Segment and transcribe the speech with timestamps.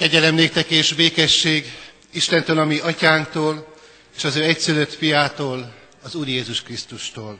[0.00, 1.72] Kegyelem néktek és békesség
[2.10, 3.74] Istentől, ami atyánktól,
[4.16, 7.38] és az ő egyszülött fiától, az Úr Jézus Krisztustól.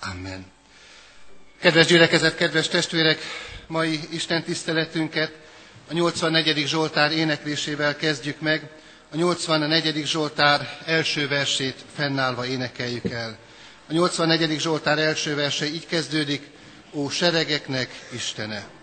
[0.00, 0.46] Amen.
[1.60, 3.18] Kedves gyülekezet, kedves testvérek,
[3.66, 5.32] mai Isten tiszteletünket
[5.90, 6.66] a 84.
[6.66, 8.70] Zsoltár éneklésével kezdjük meg.
[9.12, 10.06] A 84.
[10.06, 13.38] Zsoltár első versét fennállva énekeljük el.
[13.88, 14.60] A 84.
[14.60, 16.50] Zsoltár első verse így kezdődik,
[16.92, 18.81] Ó seregeknek Istene!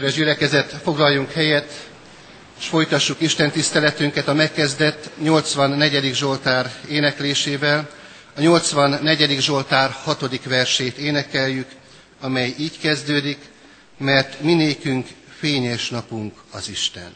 [0.00, 1.72] Kedves gyülekezet, foglaljunk helyet,
[2.58, 6.14] és folytassuk Isten tiszteletünket a megkezdett 84.
[6.14, 7.88] Zsoltár éneklésével.
[8.36, 9.40] A 84.
[9.40, 10.44] Zsoltár 6.
[10.44, 11.66] versét énekeljük,
[12.20, 13.38] amely így kezdődik,
[13.98, 15.06] mert minékünk
[15.38, 17.12] fényes napunk az Isten.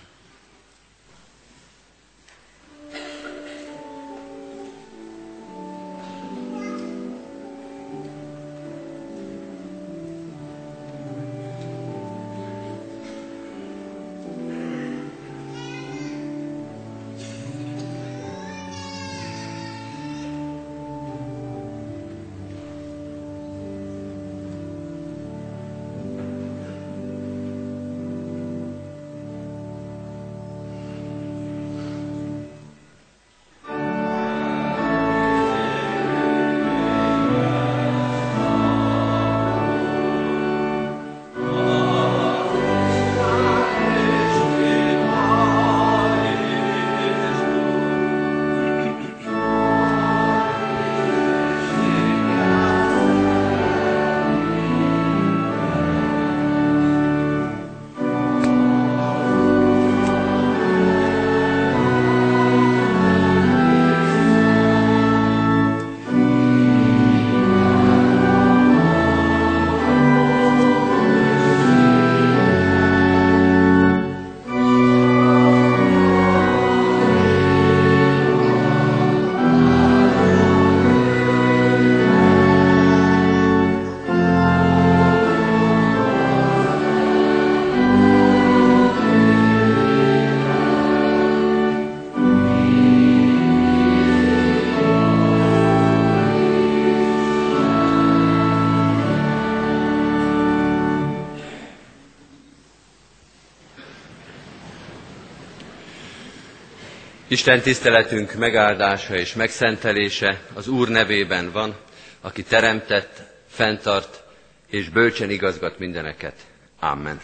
[107.47, 111.77] Isten tiszteletünk megáldása és megszentelése az Úr nevében van,
[112.21, 114.23] aki teremtett, fenntart
[114.71, 116.35] és bölcsen igazgat mindeneket.
[116.81, 117.21] Amen.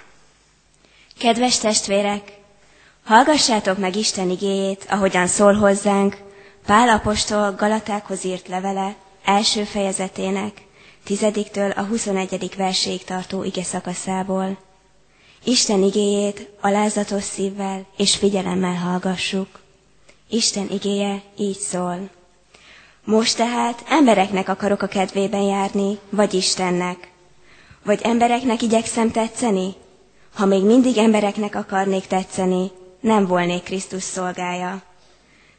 [1.18, 2.32] Kedves testvérek,
[3.04, 6.16] hallgassátok meg Isten igéjét, ahogyan szól hozzánk
[6.66, 8.94] Pál apostol Galatákhoz írt levele
[9.24, 10.52] első fejezetének,
[11.04, 12.54] tizediktől a 21.
[12.56, 14.58] verséig tartó ige szakaszából.
[15.44, 19.60] Isten igéjét alázatos szívvel és figyelemmel hallgassuk.
[20.30, 22.08] Isten igéje így szól.
[23.04, 27.10] Most tehát embereknek akarok a kedvében járni, vagy Istennek?
[27.84, 29.74] Vagy embereknek igyekszem tetszeni?
[30.34, 34.82] ha még mindig embereknek akarnék tetszeni, nem volnék Krisztus szolgája.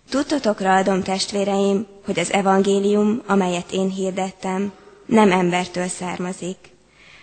[0.10, 4.72] Tudtotokra adom, testvéreim, hogy az evangélium, amelyet én hirdettem,
[5.06, 6.58] nem embertől származik.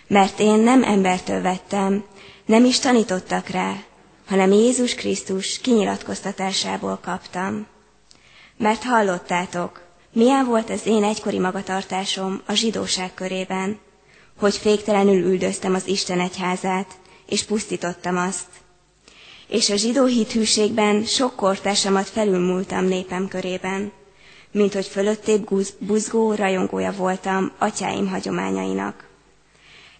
[0.07, 2.03] Mert én nem embertől vettem,
[2.45, 3.73] nem is tanítottak rá,
[4.29, 7.67] hanem Jézus Krisztus kinyilatkoztatásából kaptam.
[8.57, 9.81] Mert hallottátok,
[10.13, 13.79] milyen volt az én egykori magatartásom a zsidóság körében,
[14.39, 16.97] hogy féktelenül üldöztem az Isten egyházát,
[17.27, 18.47] és pusztítottam azt.
[19.47, 23.91] És a zsidó hithűségben sok kortársamat felülmúltam népem körében,
[24.51, 25.47] mint hogy fölöttébb
[25.79, 29.08] buzgó rajongója voltam atyáim hagyományainak.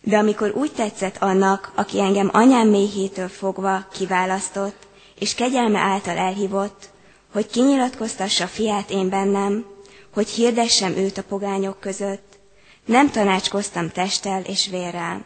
[0.02, 4.88] De amikor úgy tetszett annak, aki engem anyám méhétől fogva kiválasztott,
[5.20, 6.90] és kegyelme által elhívott,
[7.34, 9.66] hogy kinyilatkoztassa fiát én bennem,
[10.14, 12.40] hogy hirdessem őt a pogányok között,
[12.86, 15.26] nem tanácskoztam testtel és vérrel.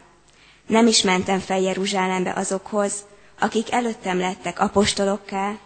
[0.66, 2.94] Nem is mentem fel Jeruzsálembe azokhoz,
[3.40, 5.58] akik előttem lettek apostolokká,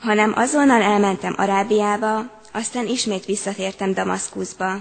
[0.00, 4.76] hanem azonnal elmentem Arábiába, aztán ismét visszatértem Damaszkuszba.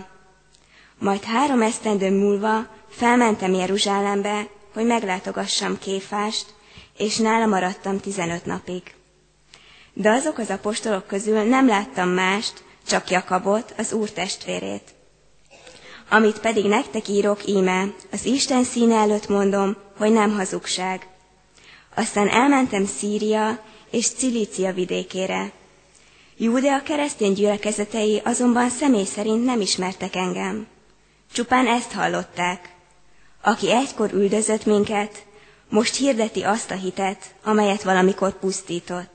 [1.00, 6.46] Majd három esztendő múlva felmentem Jeruzsálembe, hogy meglátogassam Kéfást,
[6.98, 8.82] és nála maradtam tizenöt napig.
[9.94, 14.84] De azok az apostolok közül nem láttam mást, csak Jakabot, az Úr testvérét.
[16.10, 21.08] Amit pedig nektek írok íme, az Isten színe előtt mondom, hogy nem hazugság.
[21.96, 23.60] Aztán elmentem Szíria
[23.92, 25.52] és Cilícia vidékére.
[26.38, 30.68] Júdea keresztény gyülekezetei azonban személy szerint nem ismertek engem.
[31.34, 32.74] Csupán ezt hallották.
[33.42, 35.26] Aki egykor üldözött minket,
[35.70, 39.14] most hirdeti azt a hitet, amelyet valamikor pusztított.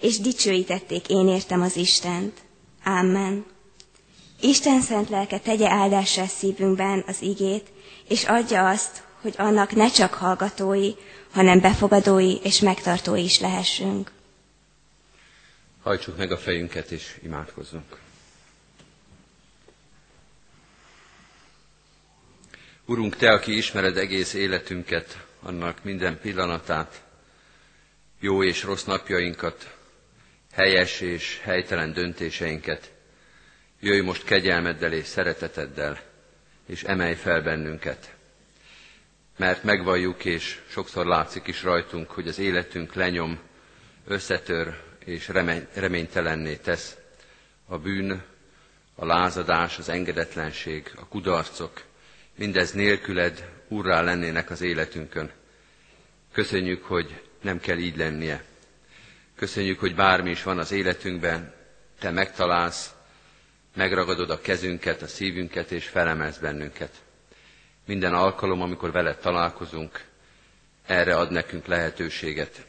[0.00, 2.38] És dicsőítették én értem az Istent.
[2.84, 3.44] Amen.
[4.40, 7.66] Isten szent lelke tegye áldássá szívünkben az igét,
[8.08, 10.90] és adja azt, hogy annak ne csak hallgatói,
[11.32, 14.10] hanem befogadói és megtartói is lehessünk.
[15.82, 18.01] Hajtsuk meg a fejünket és imádkozzunk.
[22.86, 27.02] Urunk, Te, aki ismered egész életünket, annak minden pillanatát,
[28.20, 29.76] jó és rossz napjainkat,
[30.52, 32.92] helyes és helytelen döntéseinket,
[33.80, 36.00] jöjj most kegyelmeddel és szereteteddel,
[36.66, 38.14] és emelj fel bennünket.
[39.36, 43.38] Mert megvalljuk, és sokszor látszik is rajtunk, hogy az életünk lenyom,
[44.06, 45.30] összetör és
[45.74, 46.96] reménytelenné tesz.
[47.66, 48.22] A bűn,
[48.94, 51.90] a lázadás, az engedetlenség, a kudarcok,
[52.42, 55.30] mindez nélküled urrá lennének az életünkön.
[56.32, 58.44] Köszönjük, hogy nem kell így lennie.
[59.36, 61.54] Köszönjük, hogy bármi is van az életünkben,
[61.98, 62.94] te megtalálsz,
[63.74, 66.90] megragadod a kezünket, a szívünket, és felemelsz bennünket.
[67.86, 70.04] Minden alkalom, amikor veled találkozunk,
[70.86, 72.66] erre ad nekünk lehetőséget.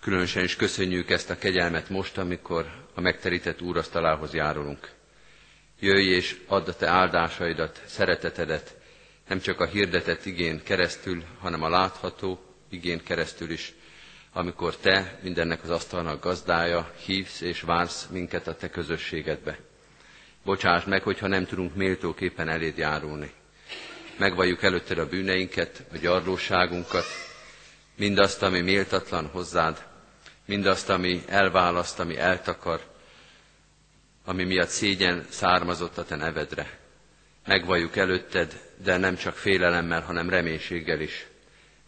[0.00, 4.90] Különösen is köszönjük ezt a kegyelmet most, amikor a megterített úrasztalához járulunk.
[5.78, 8.78] Jöjj és add a te áldásaidat, szeretetedet,
[9.30, 13.72] nem csak a hirdetett igén keresztül, hanem a látható igén keresztül is,
[14.32, 19.58] amikor te mindennek az asztalnak gazdája, hívsz és vársz minket a te közösségedbe.
[20.44, 23.32] Bocsáss meg, hogyha nem tudunk méltóképpen eléd járulni.
[24.18, 27.04] Megvalljuk előtted a bűneinket, a gyarlóságunkat,
[27.96, 29.86] mindazt, ami méltatlan hozzád,
[30.44, 32.80] mindazt, ami elválaszt, ami eltakar,
[34.24, 36.79] ami miatt szégyen származott a te nevedre.
[37.46, 41.26] Megvalljuk előtted, de nem csak félelemmel, hanem reménységgel is,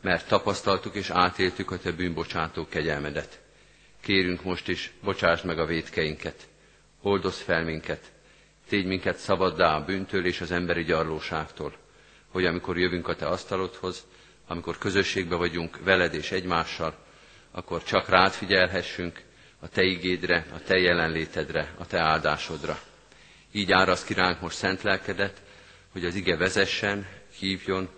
[0.01, 3.41] mert tapasztaltuk és átéltük a te bűnbocsátó kegyelmedet.
[4.01, 6.49] Kérünk most is, bocsásd meg a védkeinket,
[7.03, 8.13] oldozz fel minket,
[8.69, 11.75] Tégy minket szabaddá a bűntől és az emberi gyarlóságtól,
[12.29, 14.07] hogy amikor jövünk a Te asztalodhoz,
[14.47, 16.95] amikor közösségbe vagyunk veled és egymással,
[17.51, 19.21] akkor csak rád figyelhessünk
[19.61, 22.79] a Te igédre, a Te jelenlétedre, a Te áldásodra.
[23.53, 25.43] Így árasz ki ránk most szent lelkedet,
[25.93, 27.07] hogy az ige vezessen,
[27.39, 27.89] hívjon,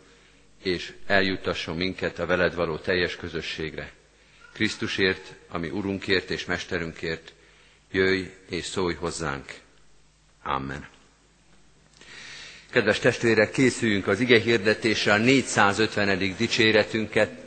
[0.63, 3.93] és eljuttasson minket a veled való teljes közösségre.
[4.53, 7.33] Krisztusért, ami Urunkért és Mesterünkért,
[7.91, 9.53] jöjj és szólj hozzánk.
[10.43, 10.89] Amen.
[12.71, 16.19] Kedves testvérek, készüljünk az ige hirdetésre a 450.
[16.37, 17.44] dicséretünket,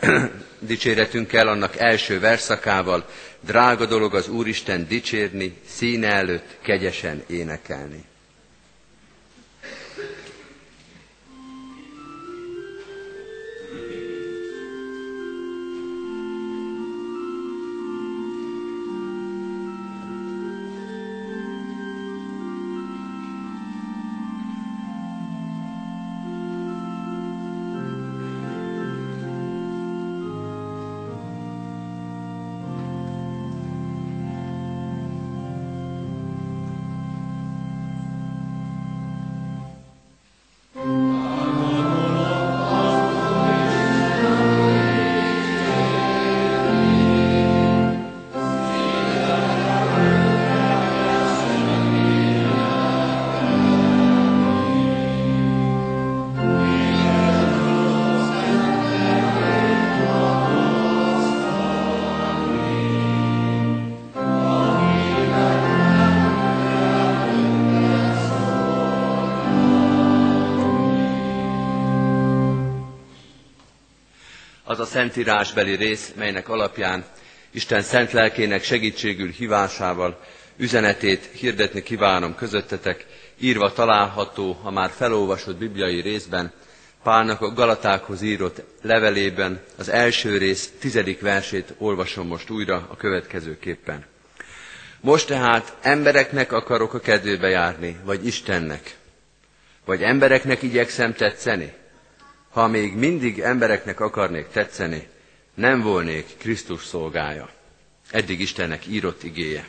[0.58, 3.06] dicséretünkkel, annak első verszakával.
[3.40, 8.04] Drága dolog az Úristen dicsérni, színe előtt kegyesen énekelni.
[74.78, 77.04] Az a szentírásbeli rész, melynek alapján
[77.50, 80.20] Isten szent lelkének segítségül hívásával
[80.56, 83.06] üzenetét hirdetni kívánom közöttetek,
[83.38, 86.52] írva található a már felolvasott bibliai részben,
[87.02, 94.04] Pálnak a Galatákhoz írott levelében az első rész tizedik versét olvasom most újra a következőképpen.
[95.00, 98.96] Most tehát embereknek akarok a kedvébe járni, vagy Istennek?
[99.84, 101.72] Vagy embereknek igyekszem tetszeni?
[102.50, 105.08] Ha még mindig embereknek akarnék tetszeni,
[105.54, 107.48] nem volnék Krisztus szolgája.
[108.10, 109.66] Eddig Istennek írott igéje.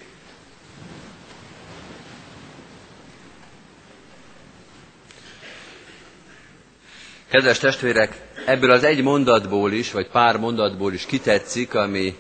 [7.29, 12.15] Kedves testvérek, ebből az egy mondatból is, vagy pár mondatból is kitetszik, ami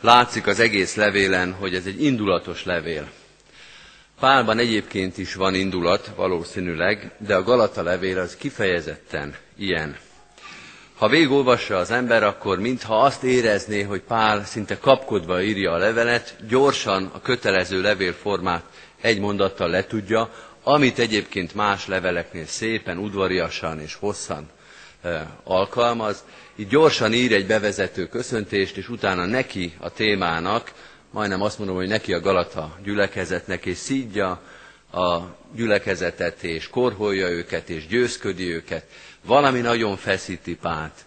[0.00, 3.10] látszik az egész levélen, hogy ez egy indulatos levél.
[4.22, 9.96] Pálban egyébként is van indulat, valószínűleg, de a Galata levél az kifejezetten ilyen.
[10.96, 16.36] Ha végigolvassa az ember, akkor mintha azt érezné, hogy Pál szinte kapkodva írja a levelet,
[16.48, 18.64] gyorsan a kötelező levélformát
[19.00, 20.30] egy mondattal letudja,
[20.62, 24.50] amit egyébként más leveleknél szépen, udvariasan és hosszan
[25.02, 26.24] e, alkalmaz,
[26.56, 30.72] így gyorsan ír egy bevezető köszöntést, és utána neki a témának,
[31.12, 34.42] majdnem azt mondom, hogy neki a Galata gyülekezetnek, és szídja
[34.92, 35.18] a
[35.54, 38.86] gyülekezetet, és korholja őket, és győzködi őket.
[39.24, 41.04] Valami nagyon feszíti Pált.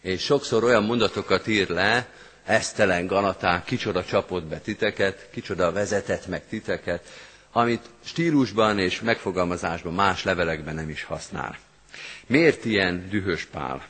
[0.00, 2.08] És sokszor olyan mondatokat ír le,
[2.44, 7.04] esztelen Galaták, kicsoda csapott be titeket, kicsoda vezetett meg titeket,
[7.52, 11.56] amit stílusban és megfogalmazásban más levelekben nem is használ.
[12.26, 13.84] Miért ilyen dühös Pál?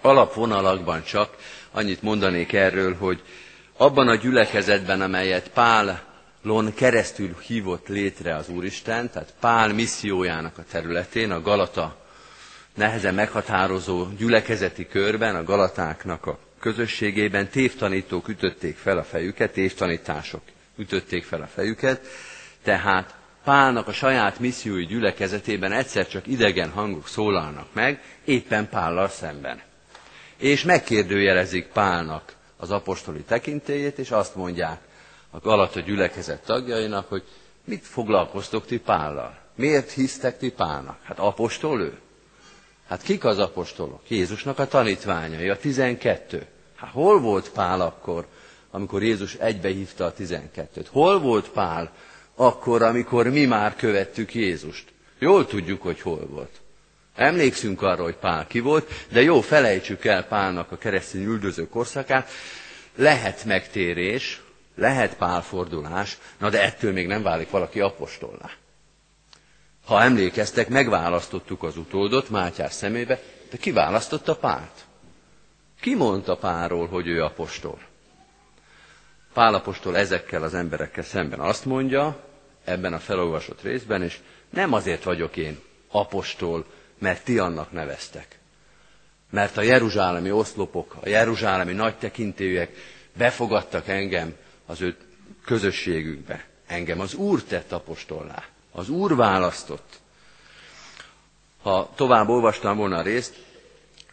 [0.00, 1.36] Alapvonalakban csak
[1.70, 3.22] annyit mondanék erről, hogy
[3.82, 11.30] abban a gyülekezetben, amelyet Pálon keresztül hívott létre az Úristen, tehát Pál missziójának a területén,
[11.30, 11.96] a Galata
[12.74, 20.42] nehezen meghatározó gyülekezeti körben, a Galatáknak a közösségében tévtanítók ütötték fel a fejüket, tévtanítások
[20.76, 22.06] ütötték fel a fejüket,
[22.62, 29.60] tehát Pálnak a saját missziói gyülekezetében egyszer csak idegen hangok szólalnak meg, éppen Pállal szemben.
[30.36, 34.80] És megkérdőjelezik Pálnak az apostoli tekintélyét, és azt mondják
[35.30, 37.22] a Galata gyülekezet tagjainak, hogy
[37.64, 39.38] mit foglalkoztok ti Pállal?
[39.54, 40.98] Miért hisztek ti Pálnak?
[41.02, 41.98] Hát apostol ő?
[42.88, 44.00] Hát kik az apostolok?
[44.08, 46.46] Jézusnak a tanítványai, a tizenkettő.
[46.74, 48.26] Hát hol volt Pál akkor,
[48.70, 50.88] amikor Jézus egybehívta a tizenkettőt?
[50.88, 51.92] Hol volt Pál
[52.34, 54.92] akkor, amikor mi már követtük Jézust.
[55.18, 56.60] Jól tudjuk, hogy hol volt.
[57.14, 62.30] Emlékszünk arra, hogy Pál ki volt, de jó, felejtsük el Pálnak a keresztény üldöző korszakát.
[62.96, 64.40] Lehet megtérés,
[64.74, 68.50] lehet pálfordulás, na de ettől még nem válik valaki apostollá.
[69.84, 74.84] Ha emlékeztek, megválasztottuk az utódot Mátyás szemébe, de ki választotta Pált?
[75.80, 77.78] Ki mondta Pálról, hogy ő apostol?
[79.32, 82.24] Pálapostól ezekkel az emberekkel szemben azt mondja,
[82.64, 84.18] ebben a felolvasott részben, és
[84.50, 86.64] nem azért vagyok én apostol,
[87.02, 88.38] mert ti annak neveztek.
[89.30, 92.70] Mert a jeruzsálemi oszlopok, a jeruzsálemi nagy tekintélyek
[93.16, 94.34] befogadtak engem
[94.66, 94.96] az ő
[95.44, 96.44] közösségükbe.
[96.66, 98.44] Engem az Úr tett apostollá.
[98.72, 100.00] Az Úr választott.
[101.62, 103.36] Ha tovább olvastam volna a részt,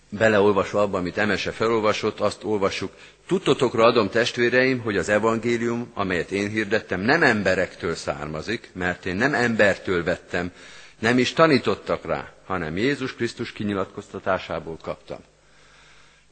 [0.10, 2.92] beleolvasva abba, amit Emese felolvasott, azt olvassuk,
[3.30, 9.34] Tudtotokra adom testvéreim, hogy az evangélium, amelyet én hirdettem, nem emberektől származik, mert én nem
[9.34, 10.52] embertől vettem,
[11.00, 15.20] nem is tanítottak rá, hanem Jézus Krisztus kinyilatkoztatásából kaptam.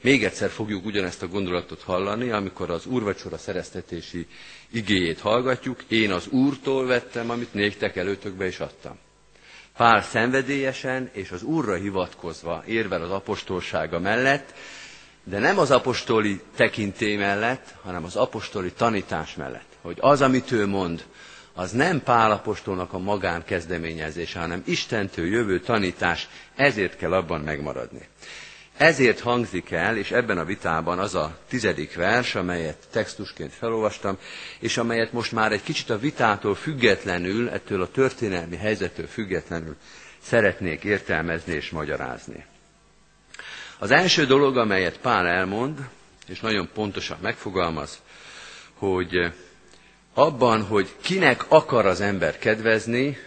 [0.02, 4.28] Még egyszer fogjuk ugyanezt a gondolatot hallani, amikor az úrvacsora szereztetési
[4.72, 5.84] igéjét hallgatjuk.
[5.88, 8.98] Én az Úrtól vettem, amit néktek előtökbe is adtam.
[9.78, 14.54] Pál szenvedélyesen és az Úrra hivatkozva érvel az apostolsága mellett,
[15.24, 19.78] de nem az apostoli tekintély mellett, hanem az apostoli tanítás mellett.
[19.82, 21.06] Hogy az, amit ő mond,
[21.58, 28.08] az nem Pál apostolnak a magán kezdeményezése, hanem Istentől jövő tanítás, ezért kell abban megmaradni.
[28.78, 34.18] Ezért hangzik el, és ebben a vitában az a tizedik vers, amelyet textusként felolvastam,
[34.60, 39.76] és amelyet most már egy kicsit a vitától függetlenül, ettől a történelmi helyzettől függetlenül
[40.22, 42.46] szeretnék értelmezni és magyarázni.
[43.78, 45.88] Az első dolog, amelyet Pál elmond,
[46.28, 48.02] és nagyon pontosan megfogalmaz,
[48.74, 49.32] hogy
[50.18, 53.18] abban, hogy kinek akar az ember kedvezni,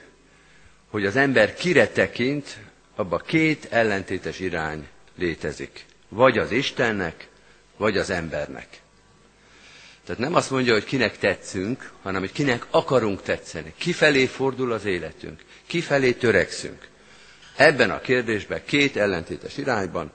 [0.89, 2.59] hogy az ember kire tekint,
[2.97, 4.87] abban két ellentétes irány
[5.19, 5.85] létezik.
[6.09, 7.29] Vagy az Istennek,
[7.77, 8.67] vagy az embernek.
[10.05, 13.73] Tehát nem azt mondja, hogy kinek tetszünk, hanem hogy kinek akarunk tetszeni.
[13.77, 15.41] Kifelé fordul az életünk.
[15.67, 16.89] Kifelé törekszünk.
[17.57, 20.13] Ebben a kérdésben két ellentétes irányban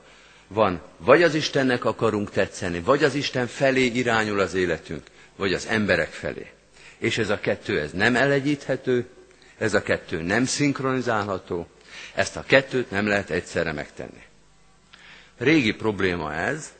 [0.48, 5.04] Van, vagy az Istennek akarunk tetszeni, vagy az Isten felé irányul az életünk,
[5.36, 6.55] vagy az emberek felé.
[7.06, 9.06] És ez a kettő, ez nem elegyíthető,
[9.58, 11.68] ez a kettő nem szinkronizálható,
[12.16, 14.24] ezt a kettőt nem lehet egyszerre megtenni.
[15.38, 16.74] Régi probléma ez,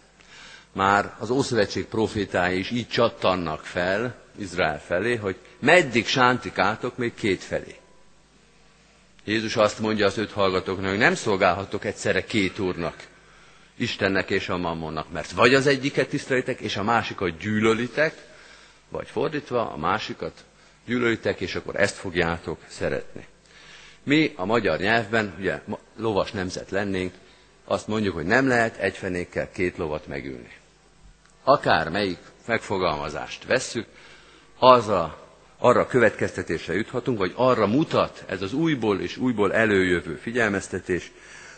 [0.72, 7.44] már az Ószövetség profétái is így csattannak fel Izrael felé, hogy meddig sántikátok még két
[7.44, 7.76] felé.
[9.26, 12.96] Jézus azt mondja az öt hallgatóknak, hogy nem szolgálhatok egyszerre két úrnak,
[13.78, 18.34] Istennek és a mammonnak, mert vagy az egyiket tisztelitek, és a másikat gyűlölitek,
[18.96, 20.44] vagy fordítva, a másikat
[20.86, 23.26] gyűlölitek, és akkor ezt fogjátok szeretni.
[24.04, 25.62] Mi a magyar nyelvben, ugye
[25.98, 27.14] lovas nemzet lennénk,
[27.66, 30.52] azt mondjuk, hogy nem lehet egy fenékkel két lovat megülni.
[31.44, 33.88] Akár melyik megfogalmazást vesszük,
[34.60, 35.18] azra,
[35.58, 41.12] arra következtetésre juthatunk, vagy arra mutat ez az újból és újból előjövő figyelmeztetés,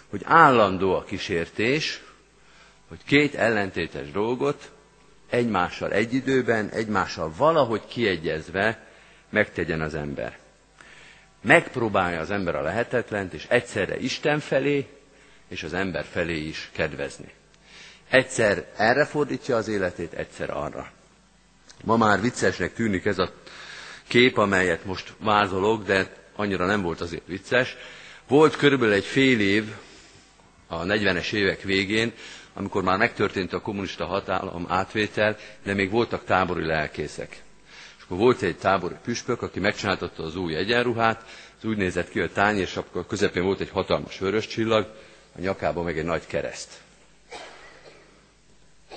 [0.10, 2.02] hogy állandó a kísértés,
[2.88, 4.72] hogy két ellentétes dolgot
[5.30, 8.88] egymással egy időben, egymással valahogy kiegyezve
[9.30, 10.38] megtegyen az ember.
[11.42, 14.88] Megpróbálja az ember a lehetetlent, és egyszerre Isten felé,
[15.48, 17.32] és az ember felé is kedvezni.
[18.10, 20.92] Egyszer erre fordítja az életét, egyszer arra.
[21.84, 23.32] Ma már viccesnek tűnik ez a
[24.08, 27.76] kép, amelyet most vázolok, de annyira nem volt azért vicces.
[28.28, 29.74] Volt körülbelül egy fél év
[30.68, 32.14] a 40-es évek végén,
[32.58, 37.42] amikor már megtörtént a kommunista hatalom átvétel, de még voltak tábori lelkészek.
[37.98, 41.26] És akkor volt egy tábori püspök, aki megcsináltatta az új egyenruhát,
[41.58, 44.94] az úgy nézett ki, hogy tány, és akkor közepén volt egy hatalmas vörös csillag,
[45.36, 46.70] a nyakában meg egy nagy kereszt.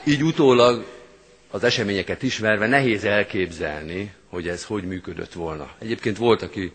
[0.04, 0.84] Így utólag
[1.50, 5.70] az eseményeket ismerve nehéz elképzelni, hogy ez hogy működött volna.
[5.78, 6.72] Egyébként volt, aki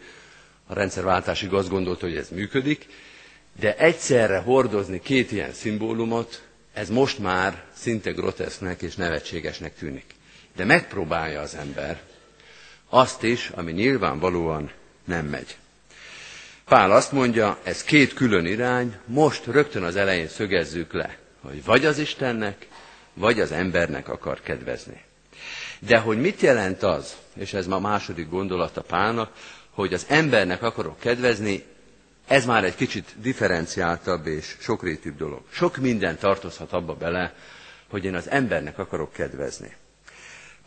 [0.67, 2.85] a rendszerváltásig azt gondolta, hogy ez működik,
[3.59, 6.43] de egyszerre hordozni két ilyen szimbólumot,
[6.75, 10.15] ez most már szinte grotesznek és nevetségesnek tűnik.
[10.55, 12.01] De megpróbálja az ember
[12.89, 14.71] azt is, ami nyilvánvalóan
[15.05, 15.57] nem megy.
[16.65, 21.85] Pál azt mondja, ez két külön irány, most rögtön az elején szögezzük le, hogy vagy
[21.85, 22.67] az Istennek,
[23.13, 25.01] vagy az embernek akar kedvezni.
[25.79, 29.31] De hogy mit jelent az, és ez ma második gondolata Pálnak,
[29.69, 31.63] hogy az embernek akarok kedvezni,
[32.27, 35.41] ez már egy kicsit differenciáltabb és sokrétűbb dolog.
[35.51, 37.33] Sok minden tartozhat abba bele,
[37.89, 39.75] hogy én az embernek akarok kedvezni.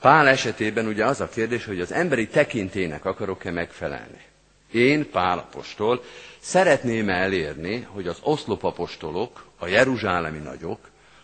[0.00, 4.24] Pál esetében ugye az a kérdés, hogy az emberi tekintének akarok-e megfelelni.
[4.72, 6.02] Én, Pál apostol,
[6.40, 10.78] szeretném elérni, hogy az oszlopapostolok, a jeruzsálemi nagyok,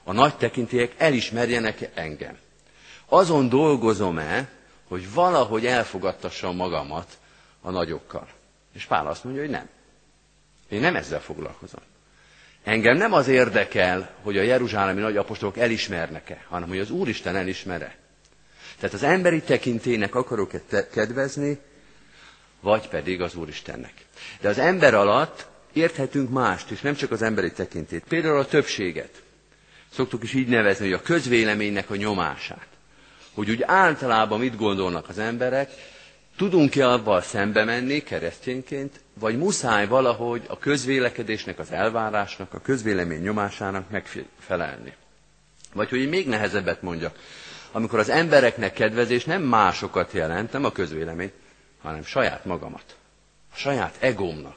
[0.04, 2.38] a nagy tekintélyek elismerjenek engem.
[3.06, 4.48] Azon dolgozom-e,
[4.88, 7.18] hogy valahogy elfogadtassam magamat
[7.60, 8.28] a nagyokkal.
[8.72, 9.68] És Pál azt mondja, hogy nem.
[10.68, 11.80] Én nem ezzel foglalkozom.
[12.64, 17.96] Engem nem az érdekel, hogy a jeruzsálemi nagyapostolok elismernek-e, hanem hogy az Úristen elismere.
[18.78, 20.60] Tehát az emberi tekintének akarok-e
[20.92, 21.58] kedvezni,
[22.60, 23.92] vagy pedig az Úristennek.
[24.40, 28.04] De az ember alatt érthetünk mást is, nem csak az emberi tekintét.
[28.08, 29.22] Például a többséget.
[29.92, 32.66] Szoktuk is így nevezni, hogy a közvéleménynek a nyomását.
[33.34, 35.70] Hogy úgy általában mit gondolnak az emberek,
[36.36, 43.90] tudunk-e avval szembe menni keresztényként, vagy muszáj valahogy a közvélekedésnek, az elvárásnak, a közvélemény nyomásának
[43.90, 44.94] megfelelni.
[45.72, 47.18] Vagy hogy még nehezebbet mondjak,
[47.72, 51.32] amikor az embereknek kedvezés nem másokat jelent, nem a közvélemény,
[51.82, 52.96] hanem saját magamat,
[53.52, 54.56] a saját egómnak,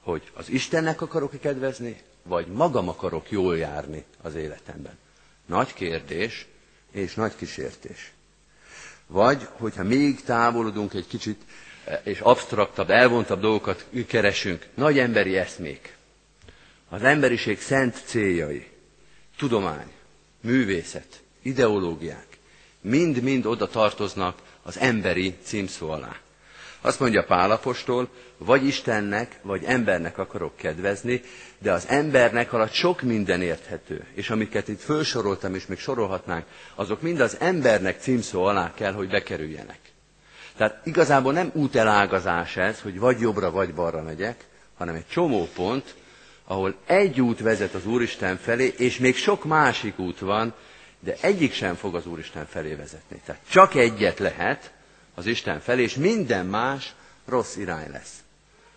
[0.00, 4.98] hogy az Istennek akarok-e kedvezni, vagy magam akarok jól járni az életemben.
[5.46, 6.46] Nagy kérdés
[6.90, 8.12] és nagy kísértés.
[9.06, 11.40] Vagy, hogyha még távolodunk egy kicsit,
[12.02, 15.96] és absztraktabb, elvontabb dolgokat keresünk, nagy emberi eszmék,
[16.88, 18.66] az emberiség szent céljai,
[19.36, 19.90] tudomány,
[20.40, 22.26] művészet, ideológiák,
[22.80, 26.16] mind-mind oda tartoznak az emberi címszó alá.
[26.86, 31.20] Azt mondja Pálapostól, vagy Istennek, vagy embernek akarok kedvezni,
[31.58, 34.04] de az embernek alatt sok minden érthető.
[34.14, 36.44] És amiket itt felsoroltam, és még sorolhatnánk,
[36.74, 39.78] azok mind az embernek címszó alá kell, hogy bekerüljenek.
[40.56, 44.44] Tehát igazából nem útelágazás ez, hogy vagy jobbra, vagy balra megyek,
[44.76, 45.94] hanem egy csomó pont,
[46.44, 50.54] ahol egy út vezet az Úristen felé, és még sok másik út van,
[51.00, 53.20] de egyik sem fog az Úristen felé vezetni.
[53.24, 54.74] Tehát csak egyet lehet
[55.16, 56.94] az Isten felé, és minden más
[57.26, 58.12] rossz irány lesz.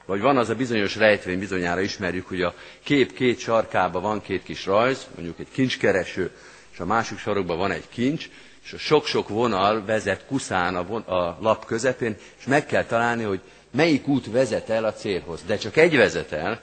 [0.06, 4.44] Vagy van az a bizonyos rejtvény, bizonyára ismerjük, hogy a kép két sarkában van két
[4.44, 6.32] kis rajz, mondjuk egy kincskereső,
[6.72, 8.30] és a másik sarokban van egy kincs,
[8.64, 13.24] és a sok-sok vonal vezet kuszán a, von, a lap közepén, és meg kell találni,
[13.24, 13.40] hogy
[13.72, 15.44] melyik út vezet el a célhoz.
[15.46, 16.62] De csak egy vezet el,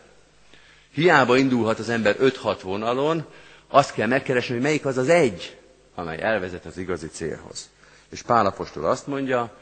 [0.96, 3.24] Hiába indulhat az ember 5-6 vonalon,
[3.68, 5.56] azt kell megkeresni, hogy melyik az az egy,
[5.96, 7.70] amely elvezet az igazi célhoz.
[8.08, 9.56] És Pálapostól azt mondja,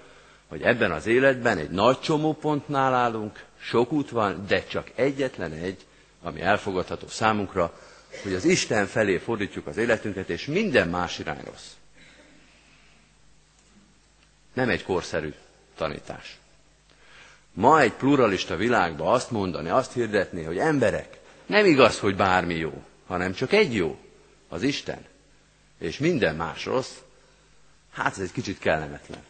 [0.49, 5.87] hogy ebben az életben egy nagy csomópontnál állunk, sok út van, de csak egyetlen egy,
[6.23, 7.79] ami elfogadható számunkra,
[8.23, 11.70] hogy az Isten felé fordítjuk az életünket, és minden más irány rossz.
[14.53, 15.35] Nem egy korszerű
[15.77, 16.38] tanítás.
[17.53, 22.83] Ma egy pluralista világban azt mondani, azt hirdetni, hogy emberek, nem igaz, hogy bármi jó,
[23.07, 23.99] hanem csak egy jó,
[24.49, 25.05] az Isten,
[25.85, 26.92] és minden más rossz,
[27.92, 29.23] hát ez egy kicsit kellemetlen.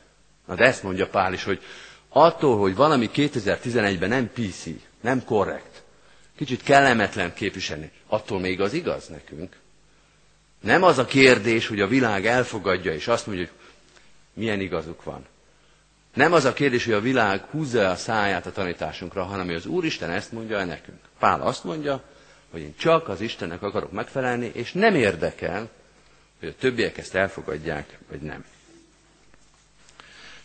[0.47, 1.62] Na de ezt mondja Pál is, hogy
[2.09, 4.64] attól, hogy valami 2011-ben nem PC,
[5.01, 5.83] nem korrekt,
[6.37, 9.57] kicsit kellemetlen képviselni, attól még az igaz nekünk.
[10.61, 13.55] Nem az a kérdés, hogy a világ elfogadja, és azt mondja, hogy
[14.33, 15.27] milyen igazuk van.
[16.14, 19.67] Nem az a kérdés, hogy a világ húzza a száját a tanításunkra, hanem hogy az
[19.67, 20.99] Úristen ezt mondja el nekünk.
[21.19, 22.03] Pál azt mondja,
[22.51, 25.71] hogy én csak az Istennek akarok megfelelni, és nem érdekel,
[26.44, 28.44] hogy a többiek ezt elfogadják, vagy nem.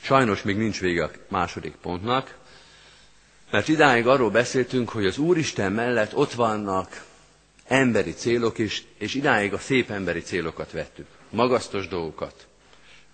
[0.01, 2.37] Sajnos még nincs vége a második pontnak,
[3.51, 7.03] mert idáig arról beszéltünk, hogy az Úristen mellett ott vannak
[7.67, 11.07] emberi célok is, és idáig a szép emberi célokat vettük.
[11.29, 12.47] Magasztos dolgokat,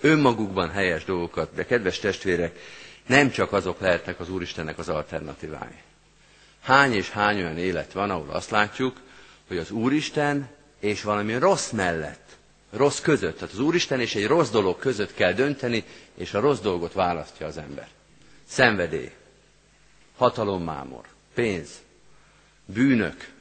[0.02, 2.60] önmagukban helyes dolgokat, de kedves testvérek,
[3.06, 5.82] nem csak azok lehetnek az Úristennek az alternatívái.
[6.62, 9.00] Hány és hány olyan élet van, ahol azt látjuk,
[9.48, 12.25] hogy az Úristen és valami rossz mellett,
[12.76, 15.84] rossz között, tehát az Úristen és egy rossz dolog között kell dönteni,
[16.18, 17.88] és a rossz dolgot választja az ember.
[18.48, 19.12] Szenvedély,
[20.18, 21.70] hatalommámor, pénz,
[22.66, 23.34] bűnök,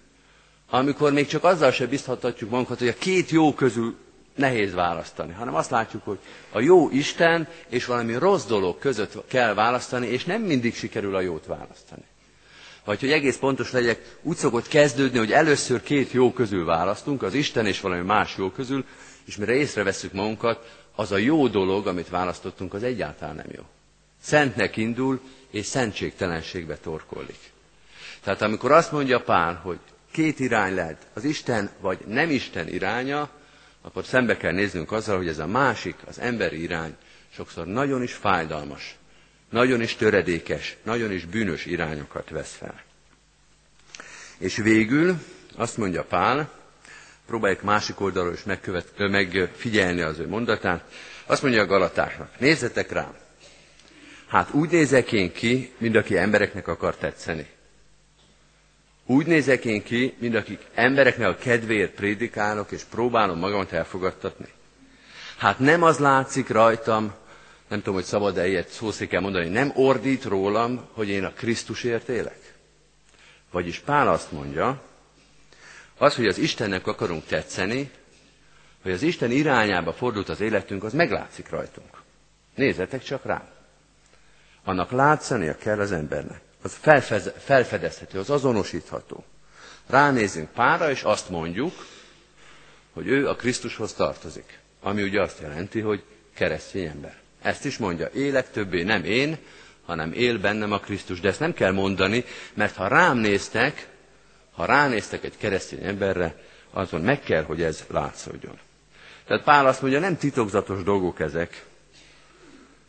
[0.70, 3.94] amikor még csak azzal se biztathatjuk magunkat, hogy a két jó közül
[4.36, 6.18] nehéz választani, hanem azt látjuk, hogy
[6.50, 11.20] a jó Isten és valami rossz dolog között kell választani, és nem mindig sikerül a
[11.20, 12.02] jót választani.
[12.84, 17.34] Vagy hogy egész pontos legyek, úgy szokott kezdődni, hogy először két jó közül választunk, az
[17.34, 18.84] Isten és valami más jó közül,
[19.26, 23.62] és mire észreveszünk magunkat, az a jó dolog, amit választottunk, az egyáltalán nem jó.
[24.22, 27.52] Szentnek indul, és szentségtelenségbe torkollik.
[28.22, 29.78] Tehát amikor azt mondja Pál, hogy
[30.10, 33.30] két irány lehet, az Isten vagy nem Isten iránya,
[33.82, 36.96] akkor szembe kell néznünk azzal, hogy ez a másik, az emberi irány
[37.30, 38.96] sokszor nagyon is fájdalmas,
[39.50, 42.82] nagyon is töredékes, nagyon is bűnös irányokat vesz fel.
[44.38, 45.16] És végül
[45.56, 46.50] azt mondja Pál,
[47.26, 50.84] próbáljuk másik oldalról is megkövet, megfigyelni az ő mondatát,
[51.26, 53.14] azt mondja a Galatáknak, nézzetek rám,
[54.26, 57.46] hát úgy nézek én ki, mint aki embereknek akar tetszeni.
[59.06, 64.46] Úgy nézek én ki, mint akik embereknek a kedvéért prédikálok, és próbálom magamat elfogadtatni.
[65.36, 67.14] Hát nem az látszik rajtam,
[67.68, 72.54] nem tudom, hogy szabad-e ilyet szószékel mondani, nem ordít rólam, hogy én a Krisztusért élek.
[73.50, 74.82] Vagyis Pál azt mondja,
[76.04, 77.90] az, hogy az Istennek akarunk tetszeni,
[78.82, 82.02] hogy az Isten irányába fordult az életünk, az meglátszik rajtunk.
[82.54, 83.48] Nézzetek csak rám.
[84.64, 86.40] Annak látszania kell az embernek.
[86.62, 86.78] Az
[87.38, 89.24] felfedezhető, az azonosítható.
[89.86, 91.72] Ránézünk pára, és azt mondjuk,
[92.92, 94.58] hogy ő a Krisztushoz tartozik.
[94.80, 96.02] Ami ugye azt jelenti, hogy
[96.34, 97.16] keresztény ember.
[97.42, 99.38] Ezt is mondja, élek többé nem én,
[99.86, 101.20] hanem él bennem a Krisztus.
[101.20, 103.88] De ezt nem kell mondani, mert ha rám néztek,
[104.54, 106.34] ha ránéztek egy keresztény emberre,
[106.70, 108.58] azon meg kell, hogy ez látszódjon.
[109.26, 111.64] Tehát Pál azt mondja, nem titokzatos dolgok ezek,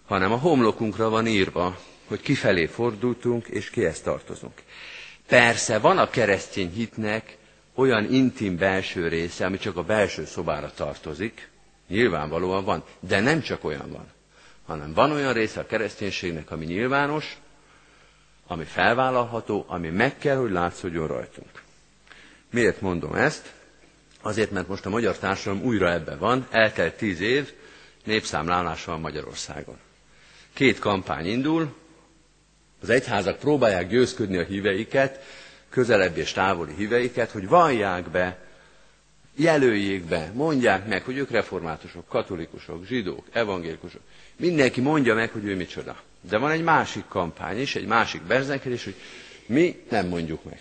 [0.06, 4.62] hanem a homlokunkra van írva, hogy kifelé fordultunk, és kihez tartozunk.
[5.28, 7.38] Persze van a keresztény hitnek
[7.75, 11.49] olyan intim belső része, ami csak a belső szobára tartozik,
[11.88, 14.06] nyilvánvalóan van, de nem csak olyan van,
[14.65, 17.38] hanem van olyan része a kereszténységnek, ami nyilvános,
[18.47, 21.63] ami felvállalható, ami meg kell, hogy látszódjon rajtunk.
[22.51, 23.53] Miért mondom ezt?
[24.21, 27.53] Azért, mert most a magyar társadalom újra ebben van, eltelt tíz év,
[28.03, 29.77] népszámlálás van Magyarországon.
[30.53, 31.73] Két kampány indul,
[32.81, 35.23] az egyházak próbálják győzködni a híveiket,
[35.69, 38.44] közelebb és távoli híveiket, hogy vallják be,
[39.36, 44.02] jelöljék be, mondják meg, hogy ők reformátusok, katolikusok, zsidók, evangélikusok.
[44.38, 45.95] Mindenki mondja meg, hogy ő micsoda.
[46.30, 48.95] De van egy másik kampány is, egy másik berzenkedés, hogy
[49.45, 50.60] mi nem mondjuk meg.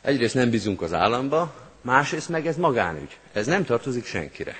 [0.00, 3.16] Egyrészt nem bízunk az államba, másrészt meg ez magánügy.
[3.32, 4.56] Ez nem tartozik senkire.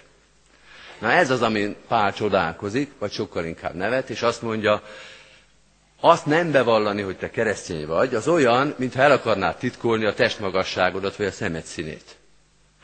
[1.00, 4.82] Na ez az, amin Pál csodálkozik, vagy sokkal inkább nevet, és azt mondja,
[6.00, 11.16] azt nem bevallani, hogy te keresztény vagy, az olyan, mintha el akarnád titkolni a testmagasságodat,
[11.16, 12.16] vagy a szemed színét.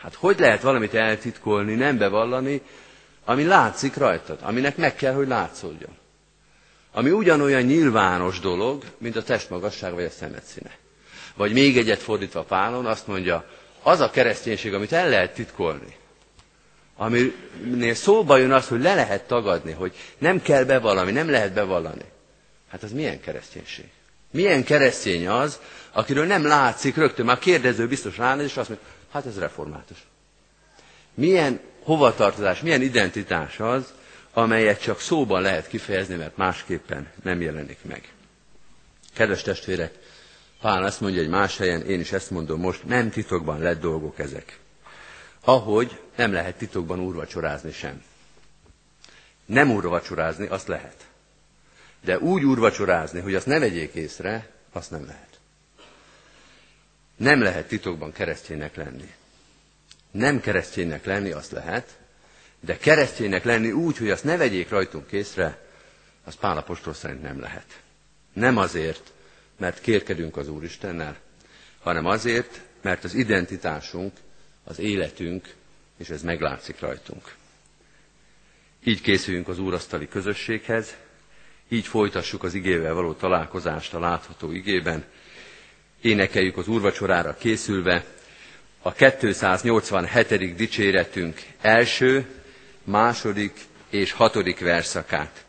[0.03, 2.63] Hát hogy lehet valamit eltitkolni, nem bevallani,
[3.25, 5.97] ami látszik rajtad, aminek meg kell, hogy látszódjon.
[6.93, 10.71] Ami ugyanolyan nyilvános dolog, mint a testmagasság vagy a szemed színe.
[11.37, 13.45] Vagy még egyet fordítva Pálon, azt mondja,
[13.83, 15.97] az a kereszténység, amit el lehet titkolni,
[16.97, 22.05] aminél szóba jön az, hogy le lehet tagadni, hogy nem kell bevallani, nem lehet bevallani.
[22.71, 23.85] Hát az milyen kereszténység?
[24.31, 25.61] Milyen keresztény az,
[25.93, 30.07] akiről nem látszik rögtön, már kérdező biztos ránéz, és azt mondja, hát ez református.
[31.15, 33.93] Milyen hovatartozás, milyen identitás az,
[34.33, 38.13] amelyet csak szóban lehet kifejezni, mert másképpen nem jelenik meg.
[39.15, 39.99] Kedves testvérek,
[40.61, 44.19] Pál azt mondja egy más helyen, én is ezt mondom most, nem titokban lett dolgok
[44.19, 44.59] ezek.
[45.45, 48.03] Ahogy nem lehet titokban úrvacsorázni sem.
[49.45, 51.07] Nem úrvacsorázni, azt lehet.
[52.05, 55.32] De úgy úrvacsorázni, hogy azt ne vegyék észre, azt nem lehet.
[57.17, 59.15] Nem lehet titokban kereszténynek lenni.
[60.11, 61.99] Nem kereszténynek lenni azt lehet,
[62.61, 65.67] de kereszténynek lenni úgy, hogy azt ne vegyék rajtunk észre,
[66.25, 67.81] az Pál apostol szerint nem lehet.
[68.33, 69.13] Nem azért,
[69.57, 71.17] mert kérkedünk az Úristennel,
[71.81, 74.13] hanem azért, mert az identitásunk,
[74.65, 75.55] az életünk,
[75.97, 77.35] és ez meglátszik rajtunk.
[78.85, 80.97] Így készüljünk az úrasztali közösséghez,
[81.69, 85.05] így folytassuk az igével való találkozást a látható igében,
[86.03, 88.05] énekeljük az úrvacsorára készülve
[88.83, 90.55] a 287.
[90.57, 92.27] dicséretünk első,
[92.85, 93.53] második
[93.91, 95.45] és hatodik verszakát.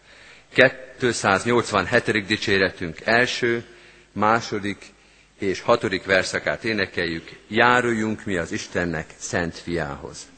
[1.00, 2.26] 287.
[2.26, 3.64] dicséretünk első,
[4.12, 4.78] második
[5.40, 10.32] és hatodik verszakát énekeljük, járuljunk mi az Istennek szent fiához.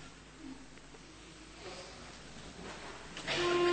[3.28, 3.64] thank you